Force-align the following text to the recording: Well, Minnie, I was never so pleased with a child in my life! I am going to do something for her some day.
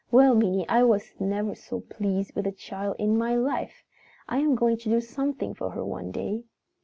Well, 0.09 0.33
Minnie, 0.33 0.67
I 0.67 0.81
was 0.81 1.13
never 1.19 1.53
so 1.53 1.81
pleased 1.81 2.33
with 2.35 2.47
a 2.47 2.51
child 2.51 2.95
in 2.97 3.19
my 3.19 3.35
life! 3.35 3.83
I 4.27 4.39
am 4.39 4.55
going 4.55 4.77
to 4.77 4.89
do 4.89 4.99
something 4.99 5.53
for 5.53 5.69
her 5.69 5.85
some 5.87 6.09
day. 6.11 6.45